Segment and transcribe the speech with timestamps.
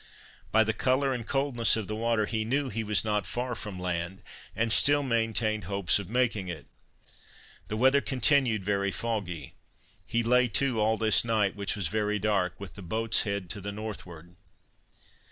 [0.51, 3.79] By the colour and coldness of the water, he knew he was not far from
[3.79, 4.23] land,
[4.55, 6.65] and still maintained hopes of making it.
[7.67, 9.53] The weather continued very foggy.
[10.07, 13.61] He lay to all this night, which was very dark, with the boat's head to
[13.61, 14.35] the northward.